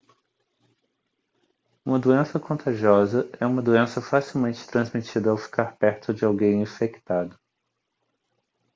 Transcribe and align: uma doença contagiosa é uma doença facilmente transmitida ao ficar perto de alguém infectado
uma 1.85 1.99
doença 1.99 2.39
contagiosa 2.39 3.29
é 3.39 3.45
uma 3.45 3.61
doença 3.61 4.01
facilmente 4.01 4.65
transmitida 4.65 5.29
ao 5.29 5.37
ficar 5.37 5.77
perto 5.77 6.11
de 6.11 6.25
alguém 6.25 6.59
infectado 6.63 7.37